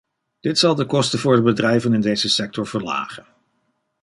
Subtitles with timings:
[0.39, 3.25] Dit zal de kosten voor de bedrijven in deze sector verlagen.